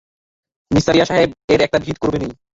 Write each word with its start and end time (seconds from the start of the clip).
Neisseria 0.71 1.05
সাহেব 1.05 1.29
এর 1.49 1.59
একটা 1.61 1.77
বিহিত 1.81 1.97
করবেনই। 2.01 2.31